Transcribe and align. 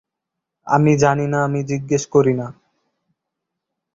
আমি 0.67 0.91
জানি 0.97 1.25
না, 1.27 1.39
আমি 1.43 1.59
জিজ্ঞেস 1.63 2.03
করি 2.05 2.33
নি। 2.33 2.47